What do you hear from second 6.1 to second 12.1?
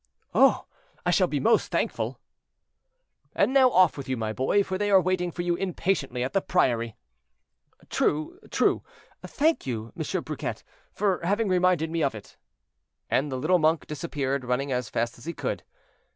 at the priory." "True, true. Thank you, Monsieur Briquet, for having reminded me